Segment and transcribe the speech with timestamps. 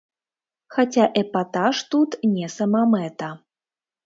[0.75, 3.31] Хаця эпатаж тут не самамэта.